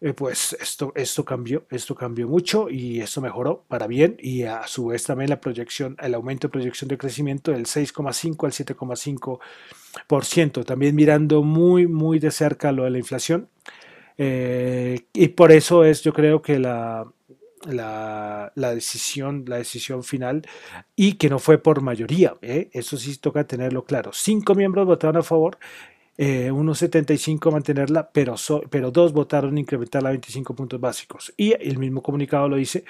eh, 0.00 0.12
pues 0.12 0.54
esto, 0.60 0.92
esto 0.94 1.24
cambió, 1.24 1.64
esto 1.70 1.94
cambió 1.94 2.28
mucho 2.28 2.68
y 2.68 3.00
esto 3.00 3.22
mejoró 3.22 3.64
para 3.66 3.86
bien 3.86 4.16
y 4.18 4.42
a 4.42 4.66
su 4.66 4.88
vez 4.88 5.04
también 5.04 5.30
la 5.30 5.40
proyección, 5.40 5.96
el 6.00 6.12
aumento 6.14 6.48
de 6.48 6.52
proyección 6.52 6.88
de 6.88 6.98
crecimiento 6.98 7.50
del 7.50 7.64
6,5 7.64 8.44
al 8.44 8.52
7,5%, 8.52 10.64
también 10.66 10.94
mirando 10.94 11.42
muy, 11.42 11.86
muy 11.86 12.18
de 12.18 12.30
cerca 12.30 12.72
lo 12.72 12.84
de 12.84 12.90
la 12.90 12.98
inflación. 12.98 13.48
Eh, 14.18 15.06
y 15.14 15.28
por 15.28 15.52
eso 15.52 15.84
es, 15.84 16.02
yo 16.02 16.12
creo 16.12 16.42
que 16.42 16.58
la, 16.58 17.06
la, 17.64 18.52
decisión, 18.54 19.44
la 19.46 19.56
decisión 19.56 20.04
final 20.04 20.42
y 20.94 21.14
que 21.14 21.30
no 21.30 21.38
fue 21.38 21.58
por 21.58 21.80
mayoría. 21.80 22.36
¿eh? 22.42 22.68
Eso 22.72 22.96
sí 22.96 23.16
toca 23.18 23.46
tenerlo 23.46 23.84
claro. 23.84 24.10
Cinco 24.12 24.54
miembros 24.54 24.86
votaron 24.86 25.16
a 25.16 25.22
favor 25.22 25.58
eh, 26.18 26.50
1,75 26.50 27.52
mantenerla, 27.52 28.10
pero, 28.10 28.36
pero 28.70 28.90
dos 28.90 29.12
votaron 29.12 29.58
incrementarla 29.58 30.10
a 30.10 30.12
25 30.12 30.54
puntos 30.54 30.80
básicos. 30.80 31.32
Y 31.36 31.52
el 31.52 31.78
mismo 31.78 32.02
comunicado 32.02 32.48
lo 32.48 32.56
dice 32.56 32.84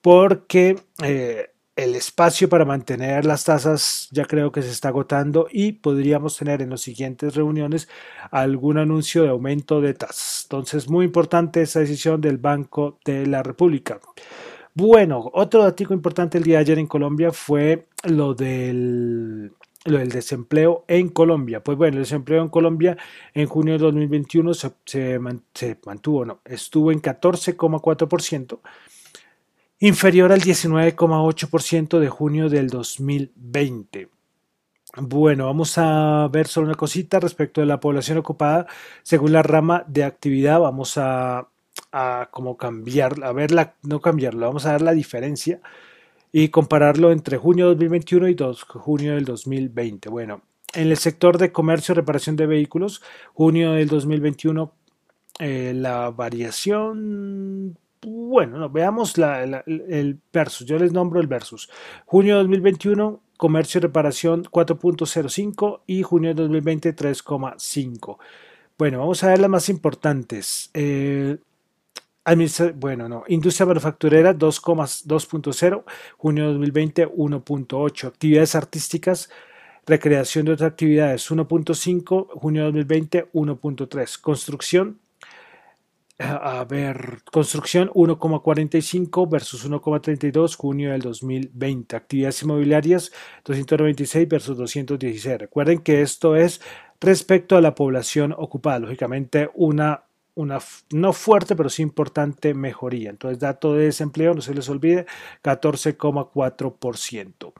porque 0.00 0.76
eh, 1.02 1.52
el 1.76 1.94
espacio 1.94 2.48
para 2.48 2.64
mantener 2.64 3.24
las 3.24 3.44
tasas 3.44 4.08
ya 4.10 4.24
creo 4.26 4.52
que 4.52 4.62
se 4.62 4.70
está 4.70 4.88
agotando 4.88 5.46
y 5.50 5.72
podríamos 5.72 6.36
tener 6.36 6.60
en 6.60 6.70
las 6.70 6.82
siguientes 6.82 7.34
reuniones 7.34 7.88
algún 8.30 8.78
anuncio 8.78 9.22
de 9.22 9.30
aumento 9.30 9.80
de 9.80 9.94
tasas. 9.94 10.42
Entonces, 10.44 10.90
muy 10.90 11.06
importante 11.06 11.62
esa 11.62 11.80
decisión 11.80 12.20
del 12.20 12.38
Banco 12.38 12.98
de 13.04 13.26
la 13.26 13.42
República. 13.42 14.00
Bueno, 14.74 15.30
otro 15.34 15.62
dato 15.62 15.82
importante 15.92 16.38
el 16.38 16.44
día 16.44 16.56
de 16.56 16.62
ayer 16.62 16.78
en 16.78 16.86
Colombia 16.86 17.30
fue 17.30 17.86
lo 18.04 18.34
del 18.34 19.52
lo 19.84 19.98
del 19.98 20.10
desempleo 20.10 20.84
en 20.88 21.08
Colombia. 21.08 21.62
Pues 21.62 21.76
bueno, 21.76 21.96
el 21.96 22.02
desempleo 22.04 22.42
en 22.42 22.48
Colombia 22.48 22.96
en 23.34 23.46
junio 23.46 23.74
de 23.74 23.78
2021 23.80 24.54
se, 24.54 24.72
se, 24.84 25.18
mantuvo, 25.84 26.24
no, 26.24 26.40
estuvo 26.44 26.92
en 26.92 27.02
14,4%, 27.02 28.60
inferior 29.80 30.32
al 30.32 30.40
19,8% 30.40 31.98
de 31.98 32.08
junio 32.08 32.48
del 32.48 32.68
2020. 32.68 34.08
Bueno, 34.98 35.46
vamos 35.46 35.78
a 35.78 36.28
ver 36.30 36.46
solo 36.46 36.66
una 36.66 36.76
cosita 36.76 37.18
respecto 37.18 37.62
de 37.62 37.66
la 37.66 37.80
población 37.80 38.18
ocupada. 38.18 38.66
Según 39.02 39.32
la 39.32 39.42
rama 39.42 39.84
de 39.88 40.04
actividad, 40.04 40.60
vamos 40.60 40.98
a, 40.98 41.48
como 42.30 42.56
cambiar, 42.58 43.24
a 43.24 43.32
verla, 43.32 43.74
no 43.82 44.00
cambiarlo, 44.00 44.46
vamos 44.46 44.66
a 44.66 44.72
ver 44.72 44.82
la 44.82 44.92
diferencia 44.92 45.60
y 46.32 46.48
compararlo 46.48 47.12
entre 47.12 47.36
junio 47.36 47.66
de 47.66 47.74
2021 47.74 48.28
y 48.28 48.34
2, 48.34 48.62
junio 48.62 49.14
del 49.14 49.26
2020. 49.26 50.08
Bueno, 50.08 50.42
en 50.72 50.90
el 50.90 50.96
sector 50.96 51.36
de 51.36 51.52
comercio 51.52 51.92
y 51.92 51.96
reparación 51.96 52.36
de 52.36 52.46
vehículos, 52.46 53.02
junio 53.34 53.72
del 53.72 53.88
2021, 53.88 54.72
eh, 55.38 55.72
la 55.74 56.10
variación, 56.10 57.76
bueno, 58.00 58.58
no, 58.58 58.70
veamos 58.70 59.18
la, 59.18 59.42
el 59.66 60.18
versus, 60.32 60.66
yo 60.66 60.78
les 60.78 60.92
nombro 60.92 61.20
el 61.20 61.26
versus. 61.26 61.68
Junio 62.06 62.36
de 62.36 62.42
2021, 62.42 63.20
comercio 63.36 63.78
y 63.78 63.82
reparación 63.82 64.44
4.05 64.44 65.80
y 65.86 66.02
junio 66.02 66.34
de 66.34 66.42
2020 66.42 66.96
3,5. 66.96 68.16
Bueno, 68.78 68.98
vamos 68.98 69.22
a 69.22 69.28
ver 69.28 69.40
las 69.40 69.50
más 69.50 69.68
importantes. 69.68 70.70
Eh, 70.72 71.36
bueno, 72.76 73.08
no. 73.08 73.24
Industria 73.28 73.66
manufacturera 73.66 74.34
2,2.0, 74.34 75.84
junio 76.16 76.44
de 76.44 76.52
2020 76.52 77.08
1.8. 77.08 78.06
Actividades 78.06 78.54
artísticas, 78.54 79.28
recreación 79.86 80.46
de 80.46 80.52
otras 80.52 80.70
actividades 80.70 81.28
1.5, 81.30 82.28
junio 82.40 82.62
de 82.62 82.66
2020 82.66 83.32
1.3. 83.32 84.20
Construcción, 84.20 85.00
a 86.18 86.64
ver, 86.64 87.22
construcción 87.32 87.88
1,45 87.90 89.28
versus 89.28 89.68
1,32 89.68 90.56
junio 90.56 90.92
del 90.92 91.00
2020. 91.00 91.96
Actividades 91.96 92.42
inmobiliarias 92.42 93.10
296 93.44 94.28
versus 94.28 94.56
216. 94.56 95.38
Recuerden 95.38 95.80
que 95.80 96.02
esto 96.02 96.36
es 96.36 96.60
respecto 97.00 97.56
a 97.56 97.60
la 97.60 97.74
población 97.74 98.32
ocupada. 98.38 98.78
Lógicamente, 98.78 99.50
una 99.54 100.04
una 100.34 100.58
no 100.92 101.12
fuerte, 101.12 101.54
pero 101.56 101.68
sí 101.68 101.82
importante 101.82 102.54
mejoría. 102.54 103.10
Entonces, 103.10 103.38
dato 103.38 103.74
de 103.74 103.84
desempleo, 103.86 104.34
no 104.34 104.40
se 104.40 104.54
les 104.54 104.68
olvide, 104.68 105.06
14,4%. 105.42 107.52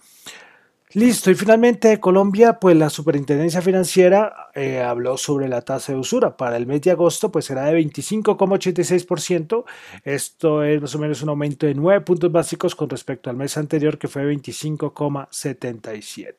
Listo, 0.95 1.31
y 1.31 1.35
finalmente 1.35 1.99
Colombia, 2.00 2.61
pues 2.61 2.76
la 2.76 2.91
Superintendencia 2.91 3.62
Financiera 3.62 4.50
eh, 4.55 4.83
habló 4.83 5.17
sobre 5.17 5.49
la 5.49 5.62
tasa 5.62 5.93
de 5.93 5.99
usura. 5.99 6.37
Para 6.37 6.59
el 6.59 6.67
mes 6.67 6.83
de 6.83 6.91
agosto, 6.91 7.33
pues 7.33 7.47
será 7.47 7.64
de 7.64 7.81
25,86%. 7.81 9.64
Esto 10.05 10.62
es 10.62 10.83
más 10.83 10.95
o 10.95 10.99
menos 10.99 11.23
un 11.23 11.31
aumento 11.31 11.64
de 11.64 11.75
9 11.75 12.02
puntos 12.02 12.31
básicos 12.31 12.75
con 12.75 12.91
respecto 12.91 13.31
al 13.31 13.37
mes 13.37 13.57
anterior, 13.57 13.97
que 13.97 14.09
fue 14.09 14.31
25,77%. 14.35 16.35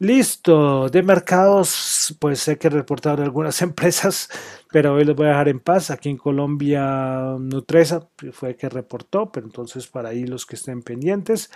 Listo, 0.00 0.88
de 0.88 1.02
mercados, 1.02 2.16
pues 2.20 2.38
sé 2.38 2.56
que 2.56 2.68
reportaron 2.70 3.24
algunas 3.24 3.60
empresas, 3.62 4.28
pero 4.70 4.94
hoy 4.94 5.04
los 5.04 5.16
voy 5.16 5.26
a 5.26 5.30
dejar 5.30 5.48
en 5.48 5.58
paz. 5.60 5.90
Aquí 5.90 6.08
en 6.08 6.16
Colombia, 6.16 7.36
Nutresa 7.38 8.08
fue 8.32 8.56
que 8.56 8.68
reportó, 8.68 9.32
pero 9.32 9.46
entonces 9.46 9.88
para 9.88 10.10
ahí 10.10 10.24
los 10.24 10.46
que 10.46 10.54
estén 10.56 10.82
pendientes. 10.82 11.50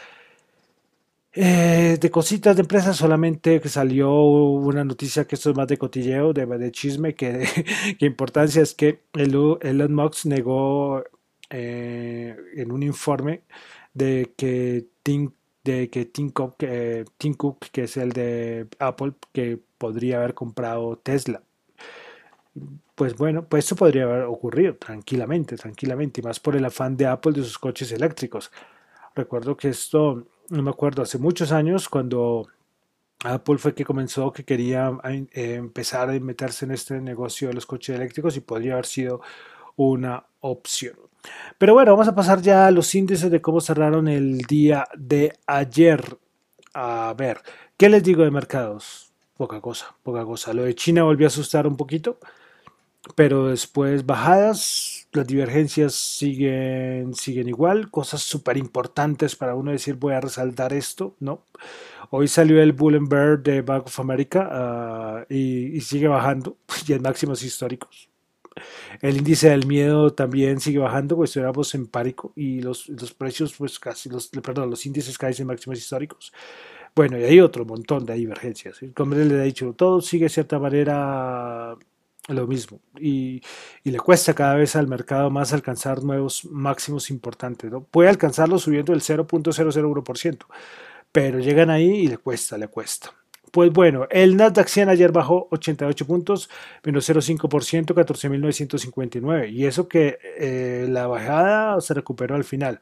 Eh, 1.34 1.96
de 2.00 2.10
cositas 2.10 2.56
de 2.56 2.62
empresas, 2.62 2.96
solamente 2.96 3.60
que 3.60 3.68
salió 3.70 4.12
una 4.12 4.84
noticia 4.84 5.26
que 5.26 5.36
esto 5.36 5.50
es 5.50 5.56
más 5.56 5.68
de 5.68 5.78
cotilleo, 5.78 6.32
de, 6.34 6.70
chisme, 6.72 7.14
que, 7.14 7.46
que 7.98 8.06
importancia 8.06 8.60
es 8.62 8.74
que 8.74 9.00
Elon 9.14 9.94
Musk 9.94 10.26
negó 10.26 11.02
eh, 11.48 12.36
en 12.56 12.72
un 12.72 12.82
informe 12.82 13.44
de 13.94 14.32
que 14.36 14.86
Think 15.02 15.32
de 15.64 15.90
que 15.90 16.04
Tim 16.06 16.30
Cook, 16.30 16.56
eh, 16.60 17.04
Tim 17.18 17.34
Cook, 17.34 17.66
que 17.70 17.84
es 17.84 17.96
el 17.96 18.12
de 18.12 18.68
Apple, 18.78 19.12
que 19.32 19.58
podría 19.78 20.18
haber 20.18 20.34
comprado 20.34 20.96
Tesla. 20.98 21.42
Pues 22.94 23.16
bueno, 23.16 23.44
pues 23.44 23.64
eso 23.64 23.76
podría 23.76 24.04
haber 24.04 24.24
ocurrido 24.24 24.76
tranquilamente, 24.76 25.56
tranquilamente, 25.56 26.20
y 26.20 26.24
más 26.24 26.40
por 26.40 26.56
el 26.56 26.64
afán 26.64 26.96
de 26.96 27.06
Apple 27.06 27.32
de 27.32 27.44
sus 27.44 27.58
coches 27.58 27.90
eléctricos. 27.92 28.50
Recuerdo 29.14 29.56
que 29.56 29.68
esto, 29.68 30.26
no 30.50 30.62
me 30.62 30.70
acuerdo, 30.70 31.02
hace 31.02 31.18
muchos 31.18 31.52
años 31.52 31.88
cuando 31.88 32.48
Apple 33.24 33.58
fue 33.58 33.74
que 33.74 33.84
comenzó 33.84 34.32
que 34.32 34.44
quería 34.44 34.92
eh, 35.04 35.54
empezar 35.54 36.10
a 36.10 36.20
meterse 36.20 36.64
en 36.64 36.72
este 36.72 37.00
negocio 37.00 37.48
de 37.48 37.54
los 37.54 37.66
coches 37.66 37.96
eléctricos 37.96 38.36
y 38.36 38.40
podría 38.40 38.74
haber 38.74 38.86
sido 38.86 39.20
una 39.76 40.24
opción. 40.40 40.96
Pero 41.58 41.74
bueno, 41.74 41.92
vamos 41.92 42.08
a 42.08 42.14
pasar 42.14 42.42
ya 42.42 42.66
a 42.66 42.70
los 42.70 42.94
índices 42.94 43.30
de 43.30 43.40
cómo 43.40 43.60
cerraron 43.60 44.08
el 44.08 44.38
día 44.38 44.88
de 44.96 45.38
ayer. 45.46 46.18
A 46.74 47.14
ver, 47.16 47.40
¿qué 47.76 47.88
les 47.88 48.02
digo 48.02 48.24
de 48.24 48.30
mercados? 48.30 49.12
Poca 49.36 49.60
cosa, 49.60 49.94
poca 50.02 50.24
cosa. 50.24 50.52
Lo 50.52 50.64
de 50.64 50.74
China 50.74 51.04
volvió 51.04 51.26
a 51.26 51.28
asustar 51.28 51.66
un 51.66 51.76
poquito, 51.76 52.18
pero 53.14 53.48
después 53.48 54.06
bajadas, 54.06 55.08
las 55.12 55.26
divergencias 55.26 55.94
siguen, 55.94 57.14
siguen 57.14 57.48
igual, 57.48 57.90
cosas 57.90 58.22
súper 58.22 58.56
importantes 58.56 59.36
para 59.36 59.54
uno 59.54 59.72
decir 59.72 59.96
voy 59.96 60.14
a 60.14 60.20
resaltar 60.20 60.72
esto, 60.72 61.14
¿no? 61.20 61.44
Hoy 62.10 62.28
salió 62.28 62.62
el 62.62 62.72
Bull 62.72 63.08
de 63.42 63.62
Bank 63.62 63.86
of 63.86 64.00
America 64.00 65.24
uh, 65.28 65.32
y, 65.32 65.76
y, 65.76 65.80
sigue 65.80 66.08
bajando, 66.08 66.56
ya 66.86 66.96
en 66.96 67.02
máximos 67.02 67.42
históricos. 67.42 68.11
El 69.00 69.18
índice 69.18 69.50
del 69.50 69.66
miedo 69.66 70.12
también 70.12 70.60
sigue 70.60 70.78
bajando, 70.78 71.16
pues 71.16 71.36
éramos 71.36 71.74
en 71.74 71.86
pánico 71.86 72.32
y 72.36 72.60
los, 72.60 72.88
los 72.88 73.12
precios, 73.12 73.54
pues 73.56 73.78
casi, 73.78 74.08
los, 74.08 74.28
perdón, 74.28 74.70
los 74.70 74.84
índices 74.86 75.18
caen 75.18 75.34
en 75.38 75.46
máximos 75.46 75.78
históricos. 75.78 76.32
Bueno, 76.94 77.18
y 77.18 77.24
hay 77.24 77.40
otro 77.40 77.64
montón 77.64 78.04
de 78.04 78.14
divergencias. 78.14 78.80
Como 78.94 79.14
les 79.14 79.30
he 79.32 79.42
dicho, 79.42 79.72
todo 79.74 80.00
sigue 80.00 80.24
de 80.24 80.28
cierta 80.28 80.58
manera 80.58 81.76
lo 82.28 82.46
mismo 82.46 82.80
y, 83.00 83.42
y, 83.82 83.90
le 83.90 83.98
cuesta 83.98 84.32
cada 84.32 84.54
vez 84.54 84.76
al 84.76 84.86
mercado 84.86 85.28
más 85.28 85.52
alcanzar 85.52 86.04
nuevos 86.04 86.44
máximos 86.44 87.10
importantes. 87.10 87.70
¿no? 87.70 87.82
Puede 87.82 88.10
alcanzarlo 88.10 88.58
subiendo 88.58 88.92
el 88.92 89.00
0.001%, 89.00 90.46
pero 91.10 91.40
llegan 91.40 91.70
ahí 91.70 91.90
y 91.90 92.06
le 92.08 92.18
cuesta, 92.18 92.56
le 92.58 92.68
cuesta. 92.68 93.12
Pues 93.52 93.70
bueno, 93.70 94.06
el 94.10 94.36
Nasdaq 94.38 94.66
100 94.66 94.88
ayer 94.88 95.12
bajó 95.12 95.48
88 95.50 96.06
puntos, 96.06 96.48
menos 96.82 97.06
0,5%, 97.08 97.94
14.959. 97.94 99.52
Y 99.52 99.66
eso 99.66 99.88
que 99.88 100.18
eh, 100.38 100.86
la 100.88 101.06
bajada 101.06 101.78
se 101.82 101.92
recuperó 101.92 102.34
al 102.34 102.44
final. 102.44 102.80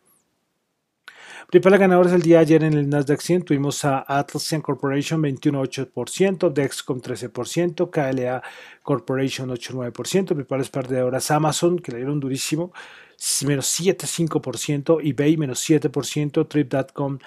Principales 1.49 1.81
ganadores 1.81 2.13
del 2.13 2.23
día 2.23 2.39
ayer 2.39 2.63
en 2.63 2.75
el 2.75 2.89
Nasdaq 2.89 3.21
100 3.21 3.43
tuvimos 3.43 3.85
a 3.85 4.05
Atlassian 4.07 4.61
Corporation 4.61 5.21
21,8%, 5.21 6.53
Dexcom 6.53 7.01
13%, 7.01 7.91
KLA 7.91 8.41
Corporation 8.85 9.51
8,9%, 9.51 10.27
principales 10.27 10.71
perdedoras 10.71 11.33
Amazon 11.33 11.81
que 11.81 11.91
le 11.91 11.99
dieron 11.99 12.21
durísimo, 12.21 12.73
menos 13.45 13.81
7,5%, 13.81 15.01
eBay 15.03 15.37
menos 15.37 15.69
7%, 15.69 16.47
Trip.com 16.47 17.19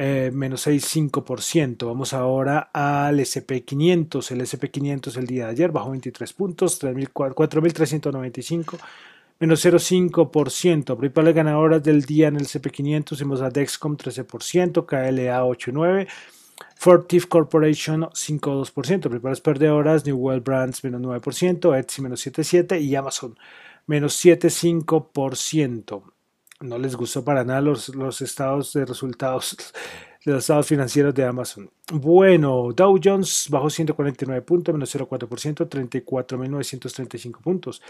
eh, 0.00 0.30
menos 0.32 0.66
6,5%. 0.68 1.84
Vamos 1.86 2.12
ahora 2.14 2.70
al 2.72 3.18
SP500. 3.18 4.30
El 4.30 4.42
SP500 4.42 5.16
el 5.16 5.26
día 5.26 5.46
de 5.46 5.50
ayer 5.50 5.72
bajó 5.72 5.90
23 5.90 6.32
puntos, 6.34 6.80
4.395, 6.80 8.78
menos 9.40 9.64
0,5%. 9.64 10.96
Principales 10.96 11.34
ganadoras 11.34 11.82
del 11.82 12.02
día 12.04 12.28
en 12.28 12.36
el 12.36 12.46
SP500 12.46 13.12
hicimos 13.12 13.40
a 13.42 13.50
Dexcom 13.50 13.96
13%, 13.96 14.86
KLA 14.86 15.42
8,9%. 15.42 16.06
Fortive 16.76 17.26
Corporation 17.26 18.02
5,2%, 18.02 19.00
principales 19.00 19.40
perdedoras, 19.40 20.06
New 20.06 20.16
World 20.16 20.44
Brands 20.44 20.84
menos 20.84 21.00
9%, 21.00 21.76
Etsy 21.76 22.02
menos 22.02 22.24
7,7% 22.24 22.80
y 22.80 22.94
Amazon 22.94 23.36
menos 23.86 24.24
7,5% 24.24 26.02
no 26.60 26.78
les 26.78 26.96
gustó 26.96 27.24
para 27.24 27.44
nada 27.44 27.60
los, 27.60 27.88
los 27.90 28.20
estados 28.20 28.72
de 28.72 28.84
resultados 28.84 29.72
de 30.24 30.32
los 30.32 30.44
estados 30.44 30.66
financieros 30.66 31.14
de 31.14 31.24
Amazon. 31.24 31.70
Bueno, 31.92 32.72
Dow 32.74 32.98
Jones 33.02 33.46
bajó 33.50 33.70
149 33.70 34.42
puntos, 34.42 34.74
menos 34.74 34.94
0,4%, 34.94 35.68
34.935 35.68 37.40
puntos. 37.40 37.82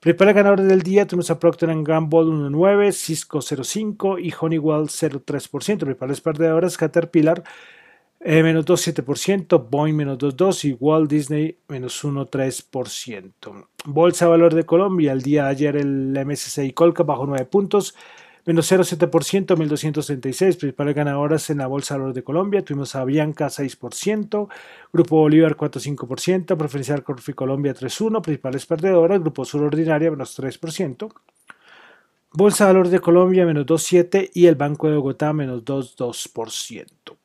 Prepara 0.00 0.32
ganadores 0.32 0.66
del 0.66 0.82
día, 0.82 1.06
tenemos 1.06 1.30
a 1.30 1.38
Procter 1.38 1.70
Gamble 1.82 2.20
1,9, 2.20 2.92
Cisco 2.92 3.38
0,5 3.38 4.20
y 4.22 4.32
Honeywell 4.38 4.88
0,3%. 4.88 5.78
Principales 5.78 6.20
perdedoras, 6.20 6.76
Caterpillar 6.76 7.44
eh, 8.24 8.42
menos 8.42 8.64
2,7%, 8.64 9.68
Boeing 9.68 9.94
menos 9.96 10.18
2,2% 10.18 10.64
y 10.64 10.76
Walt 10.78 11.10
Disney 11.10 11.58
menos 11.68 12.04
1,3%. 12.04 13.66
Bolsa 13.84 14.24
de 14.26 14.30
Valor 14.30 14.54
de 14.54 14.64
Colombia, 14.64 15.12
el 15.12 15.22
día 15.22 15.44
de 15.44 15.50
ayer 15.50 15.76
el 15.76 16.16
MSCI 16.24 16.72
Colca 16.72 17.02
bajó 17.02 17.26
9 17.26 17.46
puntos, 17.46 17.96
menos 18.44 18.70
0,7%, 18.70 19.56
1236. 19.56 20.56
Principales 20.56 20.94
ganadoras 20.94 21.50
en 21.50 21.58
la 21.58 21.66
Bolsa 21.66 21.94
de 21.94 21.98
Valores 21.98 22.14
de 22.14 22.22
Colombia. 22.22 22.64
Tuvimos 22.64 22.94
a 22.94 23.04
Bianca 23.04 23.46
6%, 23.46 24.48
Grupo 24.92 25.16
Bolívar 25.16 25.56
4,5%, 25.56 26.56
Preferencial 26.56 27.02
Corfi 27.02 27.32
Colombia 27.32 27.74
3,1%, 27.74 28.22
principales 28.22 28.66
perdedoras, 28.66 29.20
Grupo 29.20 29.44
Sur 29.44 29.62
Ordinaria 29.62 30.10
menos 30.10 30.38
3%. 30.38 31.12
Bolsa 32.34 32.64
de 32.64 32.72
Valores 32.72 32.92
de 32.92 33.00
Colombia 33.00 33.44
menos 33.44 33.66
2,7% 33.66 34.30
y 34.32 34.46
el 34.46 34.54
Banco 34.54 34.88
de 34.88 34.96
Bogotá 34.96 35.32
menos 35.32 35.64
2,2%. 35.64 37.16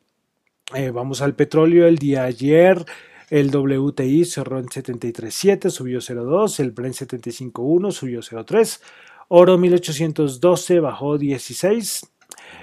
Eh, 0.76 0.92
vamos 0.92 1.22
al 1.22 1.34
petróleo 1.34 1.88
el 1.88 1.98
día 1.98 2.24
ayer. 2.24 2.86
El 3.30 3.56
WTI 3.56 4.26
cerró 4.26 4.60
en 4.60 4.66
73.7, 4.66 5.70
subió 5.70 6.00
0.2. 6.00 6.60
El 6.60 6.72
Brent 6.72 6.96
75.1, 6.96 7.92
subió 7.92 8.20
0.3. 8.22 8.82
Oro 9.30 9.58
1812 9.58 10.82
bajó 10.82 11.18
16. 11.18 12.12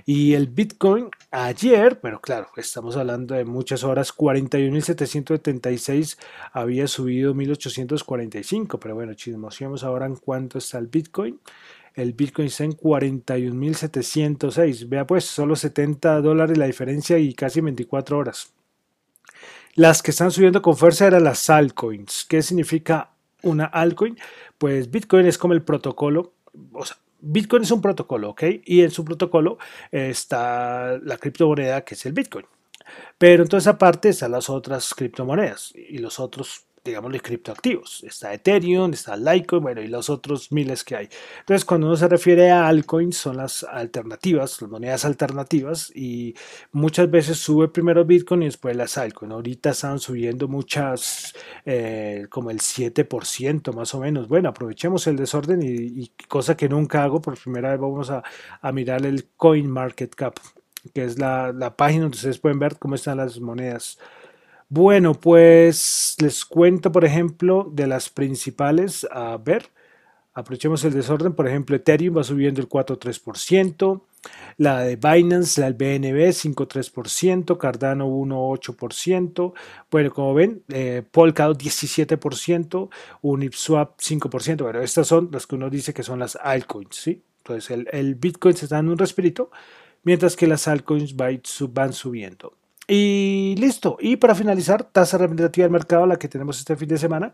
Y 0.06 0.34
el 0.34 0.48
Bitcoin 0.48 1.08
ayer, 1.30 1.98
pero 2.00 2.20
claro, 2.20 2.48
estamos 2.56 2.96
hablando 2.96 3.34
de 3.34 3.46
muchas 3.46 3.84
horas, 3.84 4.14
41.776 4.14 6.18
había 6.52 6.86
subido 6.86 7.34
1.845, 7.34 8.78
pero 8.78 8.94
bueno, 8.94 9.14
chismoseamos 9.14 9.82
ahora 9.82 10.04
en 10.06 10.16
cuánto 10.16 10.58
está 10.58 10.76
el 10.78 10.88
Bitcoin. 10.88 11.40
El 11.94 12.12
Bitcoin 12.12 12.48
está 12.48 12.64
en 12.64 12.76
41.706. 12.76 14.88
Vea 14.88 15.06
pues, 15.06 15.24
solo 15.24 15.54
70 15.56 16.20
dólares 16.20 16.58
la 16.58 16.66
diferencia 16.66 17.18
y 17.18 17.32
casi 17.34 17.60
24 17.60 18.18
horas. 18.18 18.52
Las 19.74 20.02
que 20.02 20.10
están 20.10 20.30
subiendo 20.30 20.60
con 20.62 20.76
fuerza 20.76 21.06
eran 21.06 21.24
las 21.24 21.50
altcoins. 21.50 22.24
¿Qué 22.28 22.42
significa 22.42 23.10
una 23.42 23.64
altcoin? 23.64 24.18
Pues 24.58 24.90
Bitcoin 24.90 25.26
es 25.26 25.38
como 25.38 25.54
el 25.54 25.62
protocolo, 25.62 26.32
o 26.72 26.84
sea, 26.84 26.96
Bitcoin 27.20 27.62
es 27.62 27.70
un 27.70 27.80
protocolo, 27.80 28.30
¿ok? 28.30 28.42
Y 28.64 28.82
en 28.82 28.90
su 28.90 29.04
protocolo 29.04 29.58
está 29.90 30.98
la 31.02 31.16
criptomoneda 31.16 31.82
que 31.82 31.94
es 31.94 32.04
el 32.06 32.12
Bitcoin. 32.12 32.46
Pero 33.18 33.42
entonces 33.42 33.66
aparte 33.66 34.10
están 34.10 34.32
las 34.32 34.50
otras 34.50 34.94
criptomonedas 34.94 35.72
y 35.74 35.98
los 35.98 36.20
otros 36.20 36.66
digámosle, 36.84 37.20
criptoactivos. 37.20 38.04
Está 38.04 38.34
Ethereum, 38.34 38.92
está 38.92 39.16
Litecoin, 39.16 39.62
bueno, 39.62 39.80
y 39.80 39.88
los 39.88 40.10
otros 40.10 40.52
miles 40.52 40.84
que 40.84 40.96
hay. 40.96 41.08
Entonces, 41.40 41.64
cuando 41.64 41.86
uno 41.86 41.96
se 41.96 42.08
refiere 42.08 42.50
a 42.50 42.68
altcoins, 42.68 43.16
son 43.16 43.38
las 43.38 43.64
alternativas, 43.64 44.60
las 44.60 44.70
monedas 44.70 45.04
alternativas, 45.04 45.90
y 45.94 46.34
muchas 46.72 47.10
veces 47.10 47.38
sube 47.38 47.68
primero 47.68 48.04
Bitcoin 48.04 48.42
y 48.42 48.46
después 48.46 48.76
las 48.76 48.98
altcoins. 48.98 49.32
Ahorita 49.32 49.70
están 49.70 49.98
subiendo 49.98 50.46
muchas, 50.46 51.34
eh, 51.64 52.26
como 52.28 52.50
el 52.50 52.60
7% 52.60 53.72
más 53.72 53.94
o 53.94 54.00
menos. 54.00 54.28
Bueno, 54.28 54.50
aprovechemos 54.50 55.06
el 55.06 55.16
desorden 55.16 55.62
y, 55.62 56.12
cosa 56.28 56.56
que 56.56 56.68
nunca 56.68 57.02
hago, 57.02 57.20
por 57.20 57.38
primera 57.38 57.70
vez 57.70 57.80
vamos 57.80 58.10
a, 58.10 58.22
a 58.60 58.72
mirar 58.72 59.06
el 59.06 59.28
Coin 59.36 59.70
Market 59.70 60.14
Cap 60.14 60.38
que 60.92 61.04
es 61.04 61.18
la, 61.18 61.52
la 61.52 61.76
página 61.76 62.02
donde 62.02 62.16
ustedes 62.16 62.38
pueden 62.38 62.58
ver 62.58 62.78
cómo 62.78 62.94
están 62.94 63.16
las 63.16 63.40
monedas 63.40 63.98
bueno, 64.74 65.14
pues 65.14 66.16
les 66.20 66.44
cuento, 66.44 66.90
por 66.90 67.04
ejemplo, 67.04 67.70
de 67.72 67.86
las 67.86 68.10
principales. 68.10 69.06
A 69.12 69.36
ver, 69.36 69.70
aprovechemos 70.32 70.82
el 70.84 70.92
desorden. 70.94 71.32
Por 71.32 71.46
ejemplo, 71.46 71.76
Ethereum 71.76 72.16
va 72.16 72.24
subiendo 72.24 72.60
el 72.60 72.68
4,3%. 72.68 74.02
La 74.56 74.80
de 74.80 74.96
Binance, 74.96 75.60
la 75.60 75.70
del 75.70 75.74
BNB, 75.74 76.32
5,3%. 76.32 77.56
Cardano, 77.56 78.08
1,8%. 78.08 79.52
Bueno, 79.92 80.10
como 80.12 80.34
ven, 80.34 80.64
eh, 80.70 81.04
Polkadot, 81.08 81.56
17%. 81.56 82.90
Uniswap, 83.22 84.00
5%. 84.00 84.64
Bueno, 84.64 84.80
estas 84.80 85.06
son 85.06 85.28
las 85.30 85.46
que 85.46 85.54
uno 85.54 85.70
dice 85.70 85.94
que 85.94 86.02
son 86.02 86.18
las 86.18 86.34
altcoins, 86.34 86.96
¿sí? 86.96 87.22
Entonces, 87.44 87.70
el, 87.70 87.86
el 87.92 88.16
Bitcoin 88.16 88.56
se 88.56 88.64
está 88.64 88.76
dando 88.76 88.90
un 88.90 88.98
respirito, 88.98 89.52
mientras 90.02 90.34
que 90.34 90.48
las 90.48 90.66
altcoins 90.66 91.14
van 91.14 91.92
subiendo. 91.92 92.56
Y 92.86 93.54
listo. 93.58 93.96
Y 94.00 94.16
para 94.16 94.34
finalizar, 94.34 94.84
tasa 94.84 95.18
representativa 95.18 95.64
del 95.64 95.72
mercado, 95.72 96.06
la 96.06 96.16
que 96.16 96.28
tenemos 96.28 96.58
este 96.58 96.76
fin 96.76 96.88
de 96.88 96.98
semana. 96.98 97.32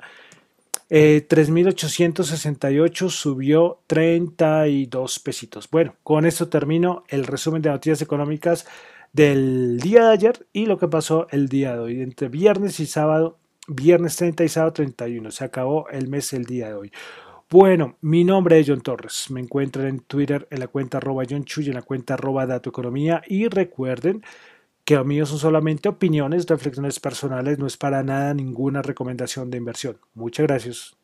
3.868 0.90 3.06
eh, 3.06 3.10
subió 3.10 3.80
32 3.86 5.18
pesitos. 5.20 5.70
Bueno, 5.70 5.94
con 6.02 6.26
esto 6.26 6.48
termino 6.48 7.04
el 7.08 7.26
resumen 7.26 7.62
de 7.62 7.70
noticias 7.70 8.02
económicas 8.02 8.66
del 9.12 9.78
día 9.80 10.06
de 10.06 10.12
ayer 10.12 10.46
y 10.52 10.66
lo 10.66 10.78
que 10.78 10.88
pasó 10.88 11.26
el 11.30 11.48
día 11.48 11.74
de 11.74 11.78
hoy. 11.78 12.02
Entre 12.02 12.28
viernes 12.28 12.80
y 12.80 12.86
sábado, 12.86 13.38
viernes 13.68 14.16
30 14.16 14.44
y 14.44 14.48
sábado 14.48 14.72
31. 14.72 15.30
Se 15.30 15.44
acabó 15.44 15.88
el 15.90 16.08
mes 16.08 16.32
el 16.32 16.44
día 16.44 16.68
de 16.68 16.74
hoy. 16.74 16.92
Bueno, 17.48 17.96
mi 18.00 18.24
nombre 18.24 18.58
es 18.58 18.66
John 18.68 18.80
Torres. 18.80 19.26
Me 19.30 19.40
encuentran 19.40 19.86
en 19.86 20.00
Twitter 20.00 20.46
en 20.50 20.60
la 20.60 20.68
cuenta 20.68 20.98
arroba 20.98 21.24
John 21.28 21.44
Chuy, 21.44 21.66
en 21.66 21.74
la 21.74 21.82
cuenta 21.82 22.14
arroba 22.14 22.46
Dato 22.46 22.70
Economía. 22.70 23.22
Y 23.26 23.48
recuerden 23.48 24.22
que 24.84 24.96
a 24.96 25.04
mí 25.04 25.24
son 25.26 25.38
solamente 25.38 25.88
opiniones, 25.88 26.46
reflexiones 26.46 27.00
personales, 27.00 27.58
no 27.58 27.66
es 27.66 27.76
para 27.76 28.02
nada 28.02 28.34
ninguna 28.34 28.82
recomendación 28.82 29.50
de 29.50 29.58
inversión. 29.58 29.98
Muchas 30.14 30.46
gracias. 30.46 30.99